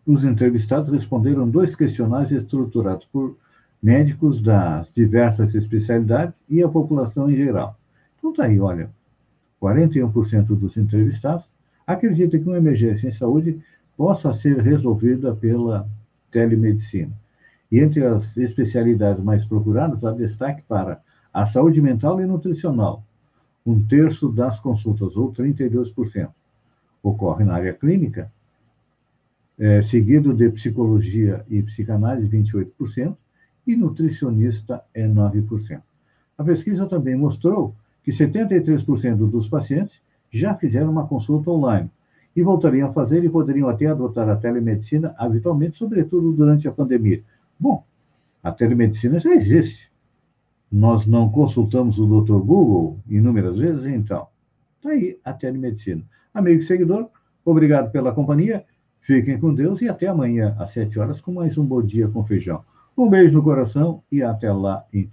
os 0.06 0.22
entrevistados 0.22 0.90
responderam 0.90 1.48
dois 1.48 1.74
questionários 1.74 2.30
estruturados 2.30 3.06
por 3.06 3.38
médicos 3.82 4.42
das 4.42 4.92
diversas 4.92 5.54
especialidades 5.54 6.44
e 6.46 6.62
a 6.62 6.68
população 6.68 7.30
em 7.30 7.36
geral. 7.36 7.80
Então 8.18 8.34
tá 8.34 8.44
aí, 8.44 8.60
olha, 8.60 8.90
41% 9.62 10.44
dos 10.48 10.76
entrevistados 10.76 11.48
acreditam 11.86 12.38
que 12.38 12.46
uma 12.46 12.58
emergência 12.58 13.08
em 13.08 13.12
saúde 13.12 13.62
possa 13.96 14.34
ser 14.34 14.58
resolvida 14.58 15.34
pela 15.34 15.88
telemedicina. 16.34 17.16
E 17.70 17.78
entre 17.78 18.04
as 18.04 18.36
especialidades 18.36 19.22
mais 19.22 19.46
procuradas, 19.46 20.04
há 20.04 20.10
destaque 20.10 20.62
para 20.68 21.00
a 21.32 21.46
saúde 21.46 21.80
mental 21.80 22.20
e 22.20 22.26
nutricional, 22.26 23.04
um 23.64 23.82
terço 23.82 24.28
das 24.30 24.58
consultas, 24.58 25.16
ou 25.16 25.32
32%. 25.32 26.28
Ocorre 27.02 27.44
na 27.44 27.54
área 27.54 27.72
clínica, 27.72 28.30
é, 29.56 29.80
seguido 29.80 30.34
de 30.34 30.50
psicologia 30.50 31.44
e 31.48 31.62
psicanálise, 31.62 32.28
28%, 32.28 33.16
e 33.66 33.76
nutricionista 33.76 34.82
é 34.92 35.06
9%. 35.06 35.80
A 36.36 36.44
pesquisa 36.44 36.86
também 36.86 37.14
mostrou 37.14 37.74
que 38.02 38.10
73% 38.10 39.30
dos 39.30 39.48
pacientes 39.48 40.02
já 40.30 40.54
fizeram 40.54 40.90
uma 40.90 41.06
consulta 41.06 41.50
online 41.50 41.88
e 42.34 42.42
voltariam 42.42 42.88
a 42.88 42.92
fazer 42.92 43.24
e 43.24 43.28
poderiam 43.28 43.68
até 43.68 43.86
adotar 43.86 44.28
a 44.28 44.36
telemedicina 44.36 45.14
habitualmente, 45.18 45.76
sobretudo 45.76 46.32
durante 46.32 46.66
a 46.66 46.72
pandemia. 46.72 47.22
Bom, 47.58 47.84
a 48.42 48.50
telemedicina 48.50 49.18
já 49.18 49.30
existe. 49.30 49.92
Nós 50.70 51.06
não 51.06 51.28
consultamos 51.28 51.98
o 51.98 52.06
Dr. 52.06 52.38
Google 52.38 52.98
inúmeras 53.08 53.58
vezes, 53.58 53.86
então. 53.86 54.26
Está 54.76 54.90
aí 54.90 55.18
a 55.24 55.32
telemedicina. 55.32 56.02
Amigo 56.32 56.60
e 56.60 56.64
seguidor, 56.64 57.08
obrigado 57.44 57.90
pela 57.92 58.12
companhia. 58.12 58.64
Fiquem 59.00 59.38
com 59.38 59.54
Deus 59.54 59.82
e 59.82 59.88
até 59.88 60.08
amanhã, 60.08 60.56
às 60.58 60.70
7 60.70 60.98
horas, 60.98 61.20
com 61.20 61.32
mais 61.32 61.56
um 61.58 61.64
Bom 61.64 61.82
Dia 61.82 62.08
com 62.08 62.24
Feijão. 62.24 62.64
Um 62.96 63.08
beijo 63.08 63.34
no 63.34 63.42
coração 63.42 64.02
e 64.10 64.22
até 64.22 64.52
lá, 64.52 64.84
então. 64.92 65.02